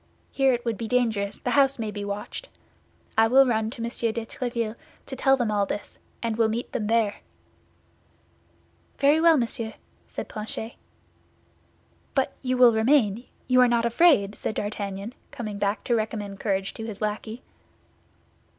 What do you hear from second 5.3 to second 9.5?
them all this, and will meet them there." "Very well,